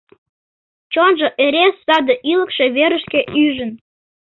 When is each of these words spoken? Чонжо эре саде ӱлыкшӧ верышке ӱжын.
Чонжо 0.93 1.27
эре 1.45 1.65
саде 1.85 2.15
ӱлыкшӧ 2.31 2.65
верышке 2.75 3.19
ӱжын. 3.45 3.71